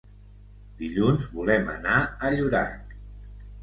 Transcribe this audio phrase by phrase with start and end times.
[0.79, 3.01] Dilluns volem anar a Llorac.